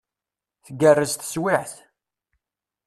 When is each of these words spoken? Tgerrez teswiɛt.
Tgerrez 0.65 1.13
teswiɛt. 1.15 1.73